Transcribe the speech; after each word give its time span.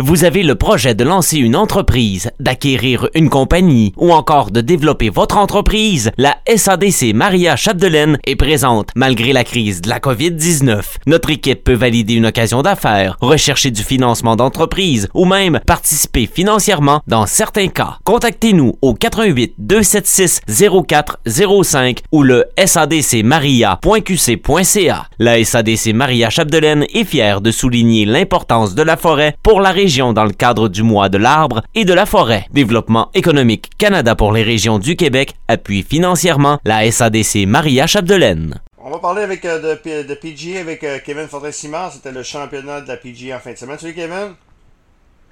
Vous 0.00 0.22
avez 0.22 0.44
le 0.44 0.54
projet 0.54 0.94
de 0.94 1.02
lancer 1.02 1.38
une 1.38 1.56
entreprise, 1.56 2.30
d'acquérir 2.38 3.08
une 3.16 3.28
compagnie 3.28 3.92
ou 3.96 4.12
encore 4.12 4.52
de 4.52 4.60
développer 4.60 5.10
votre 5.10 5.38
entreprise? 5.38 6.12
La 6.16 6.36
SADC 6.46 7.12
Maria 7.14 7.56
Chapdelaine 7.56 8.16
est 8.24 8.36
présente 8.36 8.90
malgré 8.94 9.32
la 9.32 9.42
crise 9.42 9.80
de 9.80 9.88
la 9.88 9.98
COVID-19. 9.98 10.82
Notre 11.08 11.30
équipe 11.30 11.64
peut 11.64 11.74
valider 11.74 12.14
une 12.14 12.26
occasion 12.26 12.62
d'affaires, 12.62 13.16
rechercher 13.20 13.72
du 13.72 13.82
financement 13.82 14.36
d'entreprise 14.36 15.08
ou 15.14 15.24
même 15.24 15.58
participer 15.66 16.30
financièrement 16.32 17.00
dans 17.08 17.26
certains 17.26 17.66
cas. 17.66 17.98
Contactez-nous 18.04 18.74
au 18.80 18.94
88 18.94 19.54
276 19.58 20.42
0405 20.46 22.02
ou 22.12 22.22
le 22.22 22.44
sadcmaria.qc.ca. 22.64 25.06
La 25.18 25.44
SADC 25.44 25.92
Maria 25.92 26.30
Chapdelaine 26.30 26.86
est 26.94 27.02
fière 27.02 27.40
de 27.40 27.50
souligner 27.50 28.04
l'importance 28.04 28.76
de 28.76 28.82
la 28.82 28.96
forêt 28.96 29.34
pour 29.42 29.60
la 29.60 29.72
région 29.72 29.87
dans 29.88 30.24
le 30.24 30.32
cadre 30.32 30.68
du 30.68 30.82
mois 30.82 31.08
de 31.08 31.16
l'arbre 31.16 31.62
et 31.74 31.86
de 31.86 31.94
la 31.94 32.04
forêt. 32.04 32.44
Développement 32.52 33.08
économique 33.14 33.70
Canada 33.78 34.14
pour 34.14 34.32
les 34.32 34.42
régions 34.42 34.78
du 34.78 34.96
Québec 34.96 35.34
appuie 35.48 35.82
financièrement 35.82 36.58
la 36.66 36.90
SADC 36.90 37.46
Maria 37.46 37.86
Chapdelaine. 37.86 38.60
On 38.76 38.90
va 38.90 38.98
parler 38.98 39.22
avec 39.22 39.46
euh, 39.46 39.58
de, 39.58 40.06
de 40.06 40.14
PGA 40.14 40.60
avec 40.60 40.84
euh, 40.84 40.98
Kevin 41.02 41.26
Fortin-Simard. 41.26 41.92
C'était 41.92 42.12
le 42.12 42.22
championnat 42.22 42.82
de 42.82 42.88
la 42.88 42.98
PGA 42.98 43.36
en 43.36 43.40
fin 43.40 43.52
de 43.52 43.56
semaine. 43.56 43.78
Salut 43.78 43.94
Kevin. 43.94 44.34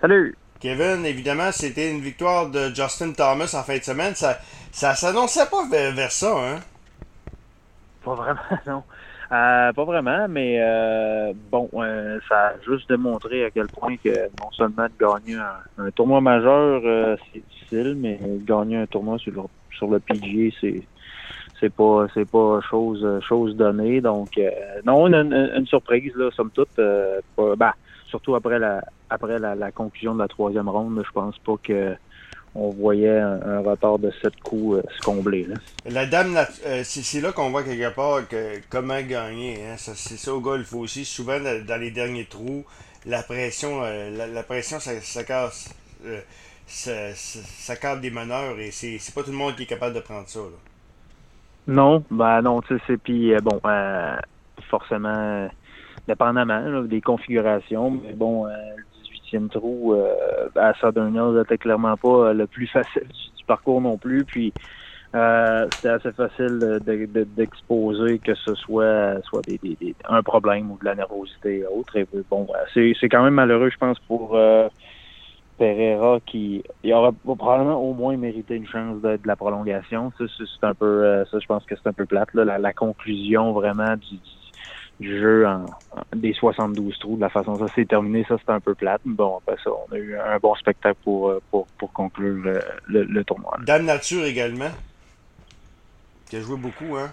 Salut. 0.01 0.35
Kevin, 0.59 1.05
évidemment, 1.05 1.53
c'était 1.53 1.91
une 1.91 2.01
victoire 2.01 2.49
de 2.49 2.75
Justin 2.75 3.13
Thomas 3.13 3.55
en 3.55 3.63
fin 3.63 3.77
de 3.77 3.85
semaine. 3.85 4.15
Ça, 4.15 4.39
ça 4.73 4.95
s'annonçait 4.95 5.47
pas 5.47 5.69
vers, 5.71 6.13
ça, 6.13 6.35
hein? 6.35 6.61
Pas 8.07 8.15
vraiment, 8.15 8.41
non. 8.69 8.83
Euh, 9.33 9.73
pas 9.73 9.85
vraiment, 9.85 10.29
mais 10.29 10.59
euh, 10.61 11.33
bon, 11.51 11.69
euh, 11.75 12.21
ça 12.29 12.51
a 12.51 12.53
juste 12.65 12.89
démontré 12.89 13.45
à 13.45 13.51
quel 13.51 13.67
point 13.67 13.97
que 13.97 14.29
non 14.39 14.53
seulement 14.53 14.85
de 14.85 14.93
gagner 14.97 15.37
un, 15.77 15.91
tournoi 15.91 16.21
majeur, 16.21 17.19
c'est 17.33 17.41
difficile, 17.41 17.97
mais 17.97 18.21
gagner 18.47 18.77
un 18.77 18.87
tournoi 18.87 19.19
sur 19.19 19.33
le, 19.33 19.41
sur 19.77 19.89
le 19.89 19.99
PGA, 19.99 20.55
c'est 20.61 20.83
c'est 21.59 21.75
pas 21.75 22.07
c'est 22.15 22.31
pas 22.31 22.61
chose 22.71 23.05
chose 23.27 23.57
donnée. 23.57 24.01
Donc 24.01 24.41
non, 24.85 25.09
une, 25.09 25.33
une, 25.57 25.67
surprise 25.67 26.15
là, 26.15 26.31
somme 26.31 26.51
toute. 26.53 26.77
Pas, 26.77 27.57
ben, 27.57 27.73
surtout 28.07 28.37
après 28.37 28.61
la 28.61 28.85
après 29.11 29.41
la, 29.41 29.73
conclusion 29.73 30.15
de 30.15 30.21
la 30.21 30.29
troisième 30.29 30.69
ronde, 30.69 31.03
je 31.05 31.11
pense 31.11 31.37
pas 31.39 31.55
que 31.61 31.97
on 32.59 32.71
voyait 32.71 33.19
un, 33.19 33.61
retard 33.61 33.99
de 33.99 34.11
sept 34.23 34.35
coups 34.41 34.79
euh, 34.79 34.83
se 34.97 35.03
combler. 35.03 35.47
La 35.85 36.07
dame, 36.07 36.37
euh, 36.67 36.83
c'est 36.85 37.21
là 37.21 37.33
qu'on 37.33 37.51
voit 37.51 37.63
quelque 37.63 37.95
part 37.95 38.27
que, 38.27 38.61
comment 38.71 39.01
gagner. 39.03 39.59
Hein. 39.67 39.75
C'est 39.77 40.17
ça 40.17 40.35
au 40.35 40.41
golf 40.41 40.73
aussi. 40.75 41.05
Souvent, 41.05 41.39
dans 41.41 41.81
les 41.81 41.91
derniers 41.91 42.25
trous, 42.25 42.65
la 43.05 43.23
pression, 43.23 43.81
euh, 43.83 44.33
la, 44.33 44.43
pression, 44.43 44.81
ça, 44.81 44.93
ça 45.01 45.25
casse. 45.25 45.75
Ça, 46.67 47.97
des 47.97 48.11
meneurs 48.11 48.59
et 48.59 48.71
c'est 48.73 49.15
pas 49.15 49.23
tout 49.23 49.31
le 49.31 49.37
monde 49.37 49.55
qui 49.55 49.63
est 49.63 49.67
capable 49.67 49.95
de 49.95 50.01
prendre 50.01 50.29
ça. 50.29 50.41
Non, 51.69 52.03
ben 52.11 52.43
non, 52.43 52.61
tu 52.63 52.79
sais, 52.87 52.97
puis 52.97 53.33
bon, 53.43 53.61
forcément, 54.69 55.49
dépendamment 56.09 56.83
des 56.83 57.01
configurations, 57.01 57.91
mais 57.91 58.13
bon, 58.15 58.49
trou 59.51 59.95
euh, 59.95 60.49
à 60.57 60.75
Southern 60.75 61.15
Hills 61.15 61.39
n'était 61.39 61.59
clairement 61.59 61.97
pas 61.97 62.29
euh, 62.29 62.33
le 62.33 62.47
plus 62.47 62.67
facile 62.67 63.03
du, 63.03 63.45
parcours 63.47 63.81
non 63.81 63.97
plus. 63.97 64.25
Puis 64.25 64.53
euh, 65.15 65.69
c'était 65.77 65.89
assez 65.89 66.13
facile 66.13 66.81
d'exposer 67.37 68.19
que 68.19 68.35
ce 68.35 68.55
soit 68.55 69.21
soit 69.23 69.43
des, 69.47 69.61
un 70.09 70.23
problème 70.23 70.71
ou 70.71 70.79
de 70.79 70.85
la 70.85 70.95
nervosité 70.95 71.59
et 71.59 71.67
autre. 71.67 71.97
Et 71.97 72.07
bon, 72.31 72.49
c'est 72.75 73.09
quand 73.09 73.23
même 73.23 73.35
malheureux, 73.35 73.71
je 73.71 73.79
pense, 73.79 73.99
pour 74.01 74.37
Pereira 75.59 76.19
qui 76.27 76.63
il 76.83 76.93
aurait 76.93 77.13
probablement 77.25 77.81
au 77.81 77.95
moins 77.95 78.17
mérité 78.17 78.57
une 78.57 78.67
chance 78.67 79.01
de, 79.01 79.19
la 79.25 79.37
prolongation. 79.37 80.13
Ça, 80.19 80.25
c'est 80.29 80.67
un 80.67 80.75
peu 80.75 81.25
ça, 81.31 81.39
je 81.39 81.47
pense 81.47 81.65
que 81.65 81.77
c'est 81.77 81.89
un 81.89 81.93
peu 81.93 82.05
plate. 82.05 82.35
Là, 82.35 82.59
la, 82.59 82.73
conclusion 82.73 83.53
vraiment 83.53 83.97
du 83.97 84.17
du 84.17 84.46
jeu 85.01 85.47
en, 85.47 85.67
des 86.15 86.33
72 86.33 86.99
trous, 86.99 87.17
de 87.17 87.21
la 87.21 87.29
façon 87.29 87.55
dont 87.55 87.67
ça 87.67 87.75
s'est 87.75 87.85
terminé, 87.85 88.25
ça 88.29 88.37
c'était 88.39 88.53
un 88.53 88.61
peu 88.61 88.75
plate. 88.75 89.03
Bon, 89.05 89.39
après 89.39 89.57
ça, 89.63 89.71
on 89.71 89.93
a 89.95 89.99
eu 89.99 90.17
un 90.17 90.39
bon 90.39 90.55
spectacle 90.55 90.99
pour, 91.05 91.31
euh, 91.31 91.43
pour, 91.51 91.67
pour 91.79 91.93
conclure 91.93 92.61
le, 92.89 93.05
le, 93.05 93.25
tournoi. 93.25 93.59
Dame 93.65 93.85
Nature 93.85 94.25
également, 94.25 94.71
qui 96.29 96.37
a 96.37 96.41
joué 96.41 96.57
beaucoup, 96.57 96.97
hein? 96.97 97.11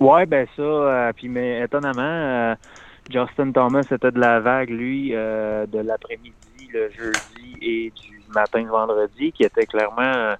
Ouais, 0.00 0.26
ben 0.26 0.46
ça, 0.56 0.62
euh, 0.62 1.12
puis 1.14 1.28
mais 1.28 1.60
étonnamment, 1.62 2.02
euh, 2.02 2.54
Justin 3.10 3.52
Thomas 3.52 3.86
était 3.90 4.10
de 4.10 4.20
la 4.20 4.40
vague, 4.40 4.70
lui, 4.70 5.10
de 5.10 5.78
l'après-midi, 5.78 6.68
le 6.72 6.90
jeudi 6.90 7.56
et 7.60 7.90
du 7.90 8.20
matin, 8.34 8.62
le 8.62 8.70
vendredi, 8.70 9.30
qui 9.32 9.44
était 9.44 9.66
clairement 9.66 10.34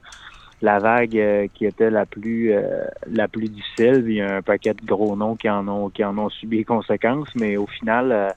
la 0.63 0.79
vague 0.79 1.17
euh, 1.17 1.47
qui 1.53 1.67
était 1.67 1.91
la 1.91 2.07
plus 2.07 2.53
euh, 2.53 2.85
la 3.07 3.29
plus 3.29 3.49
difficile. 3.49 4.05
Il 4.07 4.15
y 4.15 4.21
a 4.21 4.37
un 4.37 4.43
paquet 4.43 4.75
de 4.75 4.85
gros 4.85 5.17
noms 5.17 5.37
qui 5.37 5.49
en 5.49 5.67
ont 5.69 5.91
qui 5.91 6.05
en 6.05 6.17
ont 6.19 6.31
subi 6.31 6.59
les 6.59 6.65
conséquences, 6.65 7.29
mais 7.35 7.57
au 7.57 7.67
final, 7.67 8.35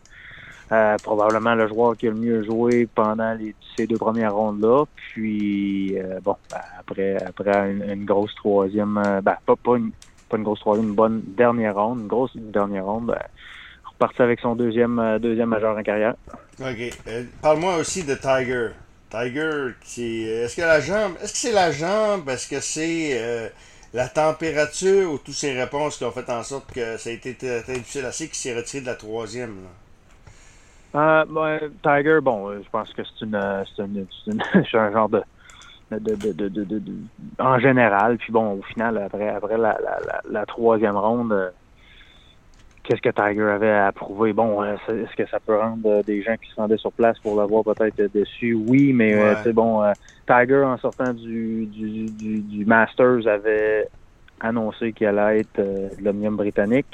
euh, 0.72 0.98
probablement 1.04 1.56
le 1.56 1.68
joueur 1.68 1.96
qui 1.96 2.08
a 2.08 2.12
le 2.12 2.18
mieux 2.18 2.44
joué 2.44 2.88
pendant 2.94 3.34
les, 3.34 3.56
ces 3.76 3.88
deux 3.88 3.98
premières 3.98 4.36
rondes 4.36 4.62
là. 4.62 4.84
Puis 4.96 5.96
bon, 6.24 6.36
ben, 6.52 6.58
après 6.80 7.18
après 7.24 7.72
une, 7.72 8.06
grosse 8.06 8.36
troisième, 8.36 9.02
ben, 9.24 9.38
pas 9.46 9.56
pas 9.56 9.78
une, 9.78 9.92
pas 10.30 10.38
une 10.38 10.44
grosse 10.44 10.60
troisième, 10.60 10.90
une 10.90 10.96
bonne 10.96 11.22
dernière 11.26 11.76
ronde, 11.76 12.02
une 12.02 12.08
grosse 12.08 12.36
dernière 12.36 12.86
ronde. 12.86 13.08
Ben, 13.08 13.20
reparti 13.86 14.22
avec 14.22 14.40
son 14.42 14.56
deuxième 14.56 15.20
deuxième 15.22 15.50
majeur 15.50 15.78
en 15.78 15.84
carrière. 15.84 16.16
OK. 16.60 16.92
Parle-moi 17.42 17.78
aussi 17.78 18.04
de 18.04 18.16
Tiger. 18.16 18.70
Tiger, 19.09 19.73
est-ce 19.97 20.56
que 20.56 20.62
la 20.62 20.79
jambe, 20.81 21.13
est-ce 21.22 21.31
que 21.31 21.40
c'est 21.40 21.53
la 21.53 21.72
jambe, 21.72 22.28
est-ce 22.29 22.50
que 22.50 22.59
c'est 22.59 23.12
euh, 23.13 23.47
la 23.94 24.09
température? 24.09 25.12
Ou 25.12 25.18
toutes 25.18 25.34
ces 25.34 25.53
réponses 25.53 25.97
qui 25.97 26.03
ont 26.03 26.12
fait 26.12 26.29
en 26.29 26.44
sorte 26.44 26.72
que 26.73 26.97
ça 26.97 27.09
a 27.09 27.13
été 27.13 27.35
très, 27.35 27.62
difficile 27.62 28.06
assez 28.06 28.28
qui 28.28 28.38
s'est 28.38 28.56
retiré 28.56 28.81
de 28.81 28.88
la 28.88 28.95
troisième? 28.95 29.56
Euh, 30.95 31.25
ben, 31.25 31.59
Tiger, 31.84 32.19
bon, 32.22 32.50
euh, 32.50 32.62
je 32.63 32.69
pense 32.69 32.91
que 32.94 33.01
c'est 33.03 33.25
une, 33.25 33.66
c'est 33.75 33.84
une, 33.84 34.41
un 34.73 34.91
genre 34.91 35.09
de 35.09 35.24
de, 35.91 36.16
de, 36.16 36.50
de, 36.50 36.81
en 37.39 37.59
général. 37.59 38.18
Puis 38.18 38.34
bon, 38.34 38.59
au 38.59 38.62
final, 38.62 38.97
après, 38.97 39.29
après 39.29 39.57
la, 39.57 39.78
la, 39.81 40.22
la 40.29 40.45
troisième 40.45 40.97
ronde, 40.97 41.53
qu'est-ce 42.88 43.02
que 43.02 43.09
Tiger 43.09 43.44
avait 43.44 43.72
à 43.72 43.92
prouver? 43.92 44.31
Bon, 44.31 44.64
euh, 44.64 44.75
est-ce 44.88 45.16
que 45.16 45.30
ça 45.30 45.40
peut 45.40 45.58
rendre 45.58 45.90
euh, 45.90 46.03
des 46.03 46.22
gens 46.24 46.36
qui 46.42 46.50
se 46.50 46.56
rendaient 46.56 46.78
sur 46.78 46.94
place 46.94 47.20
pour 47.20 47.36
l'avoir 47.36 47.64
peut-être 47.64 48.02
déçu? 48.14 48.53
Oui, 48.53 48.94
mais 48.94 49.14
euh, 49.14 49.36
c'est 49.44 49.53
bon. 49.53 49.84
Tiger, 50.25 50.64
en 50.64 50.78
sortant 50.78 51.14
du, 51.14 51.66
du, 51.66 52.42
du, 52.42 52.66
Masters, 52.66 53.28
avait 53.28 53.88
annoncé 54.40 54.94
qu'il 54.94 55.08
allait 55.08 55.42
être 55.42 55.58
de 55.58 55.90
l'Omnium 56.02 56.38
britannique. 56.38 56.88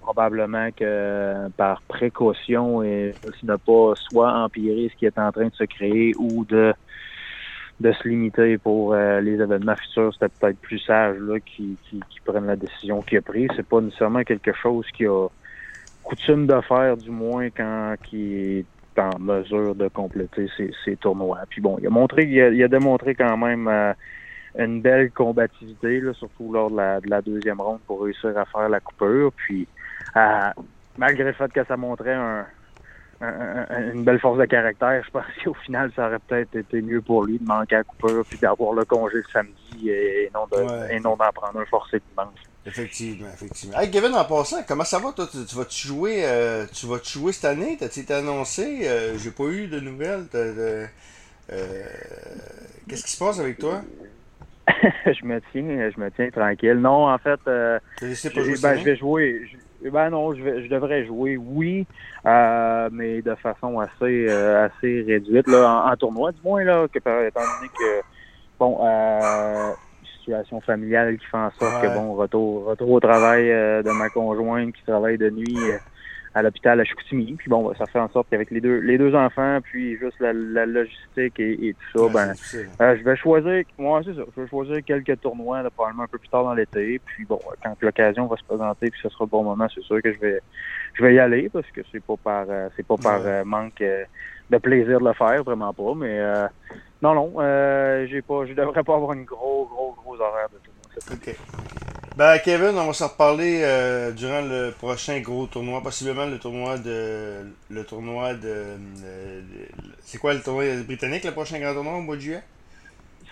probablement 0.00 0.68
que 0.76 1.48
par 1.56 1.82
précaution 1.88 2.82
et 2.82 3.16
ne 3.42 3.56
pas 3.56 3.94
soit 4.08 4.32
empirer 4.32 4.88
ce 4.92 4.96
qui 4.96 5.06
est 5.06 5.18
en 5.18 5.32
train 5.32 5.48
de 5.48 5.54
se 5.54 5.64
créer 5.64 6.14
ou 6.18 6.44
de 6.44 6.72
de 7.80 7.92
se 7.92 8.08
limiter 8.08 8.58
pour 8.58 8.94
euh, 8.94 9.20
les 9.20 9.40
événements 9.40 9.76
futurs, 9.76 10.12
c'était 10.12 10.28
peut-être 10.28 10.58
plus 10.58 10.78
sage 10.78 11.16
là, 11.18 11.38
qui, 11.40 11.76
prennent 12.24 12.46
la 12.46 12.56
décision 12.56 13.02
qu'il 13.02 13.18
a 13.18 13.22
prise. 13.22 13.48
C'est 13.56 13.66
pas 13.66 13.80
nécessairement 13.80 14.22
quelque 14.22 14.52
chose 14.52 14.86
qui 14.96 15.06
a 15.06 15.28
coutume 16.04 16.46
de 16.46 16.60
faire, 16.62 16.96
du 16.96 17.10
moins 17.10 17.50
quand 17.50 17.94
qui 18.04 18.58
est 18.58 18.98
en 18.98 19.18
mesure 19.18 19.74
de 19.74 19.88
compléter 19.88 20.48
ses, 20.84 20.96
tournois. 20.96 21.40
Puis 21.48 21.60
bon, 21.60 21.76
il 21.80 21.86
a 21.86 21.90
montré, 21.90 22.24
il 22.24 22.62
a, 22.62 22.68
démontré 22.68 23.14
quand 23.14 23.36
même 23.36 23.66
euh, 23.68 23.92
une 24.58 24.80
belle 24.80 25.10
combativité, 25.10 26.00
là, 26.00 26.12
surtout 26.12 26.52
lors 26.52 26.70
de 26.70 26.76
la, 26.76 27.00
de 27.00 27.08
la, 27.08 27.22
deuxième 27.22 27.60
ronde 27.60 27.80
pour 27.86 28.02
réussir 28.02 28.36
à 28.36 28.44
faire 28.44 28.68
la 28.68 28.80
coupure. 28.80 29.32
Puis 29.32 29.66
malgré 30.98 31.24
le 31.24 31.32
fait 31.32 31.52
que 31.52 31.64
ça 31.64 31.76
montrait 31.76 32.14
un, 32.14 32.46
une 33.22 34.04
belle 34.04 34.18
force 34.18 34.38
de 34.38 34.44
caractère. 34.44 35.02
Je 35.04 35.10
pense 35.10 35.24
qu'au 35.44 35.54
final, 35.54 35.92
ça 35.94 36.06
aurait 36.06 36.18
peut-être 36.18 36.56
été 36.56 36.82
mieux 36.82 37.00
pour 37.00 37.24
lui 37.24 37.38
de 37.38 37.44
manquer 37.44 37.76
à 37.76 37.84
Cooper 37.84 38.22
puis 38.28 38.38
d'avoir 38.38 38.72
le 38.72 38.84
congé 38.84 39.18
le 39.18 39.24
samedi 39.32 39.90
et 39.90 40.30
non 40.34 40.46
de, 40.50 40.98
non 41.00 41.16
d'en 41.16 41.30
prendre 41.32 41.60
un 41.60 41.64
forcé 41.66 42.00
dimanche. 42.10 42.40
Effectivement, 42.64 43.28
effectivement. 43.32 43.78
Hey 43.78 43.90
Kevin, 43.90 44.14
en 44.14 44.24
passant, 44.24 44.62
comment 44.66 44.84
ça 44.84 44.98
va 44.98 45.12
toi? 45.12 45.26
Tu, 45.30 45.56
vas-tu 45.56 45.88
jouer 45.88 46.24
euh, 46.24 46.64
tu 46.72 46.86
vas 46.86 46.98
jouer 47.02 47.32
cette 47.32 47.46
année? 47.46 47.76
T'as-tu 47.78 48.00
été 48.00 48.14
annoncé? 48.14 48.88
Euh, 48.88 49.18
j'ai 49.18 49.32
pas 49.32 49.44
eu 49.44 49.66
de 49.66 49.80
nouvelles. 49.80 50.26
Euh, 50.34 50.86
qu'est-ce 52.88 53.04
qui 53.04 53.10
se 53.10 53.18
passe 53.18 53.40
avec 53.40 53.58
toi? 53.58 53.82
je 55.06 55.24
me 55.24 55.40
tiens, 55.52 55.90
je 55.90 56.00
me 56.00 56.10
tiens 56.10 56.30
tranquille. 56.30 56.74
Non, 56.74 57.08
en 57.08 57.18
fait, 57.18 57.40
ben, 58.62 58.78
je 58.78 58.84
vais 58.84 58.96
jouer. 58.96 59.42
Eh 59.84 59.90
ben 59.90 60.10
non, 60.10 60.32
je, 60.32 60.42
vais, 60.42 60.62
je 60.62 60.68
devrais 60.68 61.04
jouer, 61.04 61.36
oui, 61.36 61.86
euh, 62.24 62.88
mais 62.92 63.20
de 63.20 63.34
façon 63.34 63.80
assez 63.80 64.28
euh, 64.28 64.66
assez 64.66 65.02
réduite, 65.02 65.48
là, 65.48 65.90
en, 65.90 65.96
tournoi, 65.96 66.30
du 66.30 66.40
moins, 66.44 66.62
là, 66.62 66.86
que, 66.86 66.98
étant 66.98 67.40
donné 67.40 67.68
que, 67.76 68.00
bon, 68.60 68.78
euh, 68.80 69.72
situation 70.18 70.60
familiale 70.60 71.18
qui 71.18 71.26
fait 71.26 71.36
en 71.36 71.50
sorte 71.58 71.82
que, 71.82 71.88
bon, 71.88 72.14
retour, 72.14 72.66
retour 72.66 72.90
au 72.90 73.00
travail 73.00 73.50
euh, 73.50 73.82
de 73.82 73.90
ma 73.90 74.08
conjointe 74.08 74.72
qui 74.72 74.84
travaille 74.84 75.18
de 75.18 75.30
nuit 75.30 75.58
à 76.34 76.42
l'hôpital 76.42 76.80
à 76.80 76.84
Chicoutimi. 76.84 77.34
Puis 77.34 77.48
bon, 77.48 77.72
ça 77.74 77.86
fait 77.86 77.98
en 77.98 78.08
sorte 78.08 78.28
qu'avec 78.30 78.50
les 78.50 78.60
deux 78.60 78.78
les 78.78 78.98
deux 78.98 79.14
enfants, 79.14 79.58
puis 79.62 79.96
juste 79.98 80.18
la, 80.20 80.32
logistique 80.32 81.38
et, 81.38 81.74
tout 81.92 81.98
ça, 81.98 82.12
ben 82.12 82.32
euh, 82.80 82.96
je 82.96 83.04
vais 83.04 83.16
choisir 83.16 83.64
moi 83.78 84.00
c'est 84.04 84.14
ça, 84.14 84.22
je 84.34 84.40
vais 84.42 84.48
choisir 84.48 84.84
quelques 84.84 85.20
tournois 85.20 85.62
probablement 85.70 86.04
un 86.04 86.08
peu 86.08 86.18
plus 86.18 86.28
tard 86.28 86.44
dans 86.44 86.54
l'été. 86.54 87.00
Puis 87.04 87.24
bon, 87.24 87.40
quand 87.62 87.74
l'occasion 87.80 88.26
va 88.26 88.36
se 88.36 88.44
présenter 88.44 88.90
puis 88.90 89.00
ce 89.02 89.08
sera 89.08 89.24
le 89.24 89.30
bon 89.30 89.44
moment, 89.44 89.66
c'est 89.74 89.82
sûr 89.82 90.00
que 90.02 90.12
je 90.12 90.18
vais 90.18 90.40
je 90.94 91.02
vais 91.02 91.14
y 91.14 91.18
aller 91.18 91.48
parce 91.48 91.70
que 91.70 91.80
c'est 91.90 92.02
pas 92.02 92.16
par 92.22 92.46
euh, 92.48 92.68
c'est 92.76 92.86
pas 92.86 92.96
par 92.96 93.20
euh, 93.24 93.44
manque 93.44 93.82
de 94.50 94.58
plaisir 94.58 95.00
de 95.00 95.06
le 95.06 95.14
faire, 95.14 95.42
vraiment 95.44 95.72
pas. 95.72 95.94
Mais 95.96 96.20
non, 97.02 97.14
non, 97.14 97.32
j'ai 98.06 98.22
pas 98.22 98.46
je 98.46 98.54
devrais 98.54 98.82
pas 98.82 98.94
avoir 98.94 99.12
une 99.12 99.24
gros, 99.24 99.66
gros, 99.66 99.94
gros 100.02 100.20
horaire 100.20 100.48
de 100.48 100.58
tournoi. 100.58 101.81
Ben, 102.14 102.38
Kevin, 102.44 102.76
on 102.76 102.86
va 102.86 102.92
s'en 102.92 103.08
reparler 103.08 103.62
euh, 103.62 104.12
durant 104.12 104.42
le 104.42 104.70
prochain 104.72 105.18
gros 105.20 105.46
tournoi, 105.46 105.82
possiblement 105.82 106.26
le 106.26 106.38
tournoi 106.38 106.76
de. 106.76 107.36
Le 107.70 107.84
tournoi 107.84 108.34
de. 108.34 108.76
c'est 110.02 110.18
quoi 110.18 110.34
le 110.34 110.40
tournoi 110.40 110.64
britannique, 110.86 111.24
le 111.24 111.32
prochain 111.32 111.58
grand 111.58 111.72
tournoi 111.72 111.94
au 111.94 112.02
mois 112.02 112.16
de 112.16 112.20
juillet? 112.20 112.42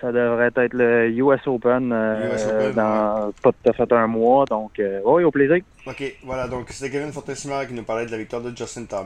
Ça 0.01 0.11
devrait 0.11 0.51
être 0.57 0.73
le 0.73 1.11
US 1.11 1.47
Open, 1.47 1.93
euh, 1.93 2.73
dans 2.73 3.33
pas 3.43 3.53
tout 3.53 3.69
à 3.69 3.73
fait 3.75 3.93
un 3.93 4.07
mois. 4.07 4.47
Donc, 4.47 4.79
euh, 4.79 5.01
oui, 5.05 5.25
au 5.25 5.31
plaisir. 5.31 5.63
Ok, 5.87 6.03
voilà. 6.25 6.49
Donc, 6.49 6.71
c'était 6.71 6.91
Kevin 6.91 7.13
Fortessimard 7.13 7.67
qui 7.67 7.75
nous 7.75 7.83
parlait 7.83 8.07
de 8.07 8.11
la 8.11 8.17
victoire 8.17 8.41
de 8.41 8.57
Justin 8.57 8.85
Thomas. 8.85 8.99